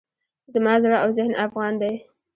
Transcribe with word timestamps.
زما 0.53 0.73
زړه 0.83 0.97
او 1.03 1.09
ذهن 1.17 1.33
افغان 1.45 1.73
دی. 1.81 1.93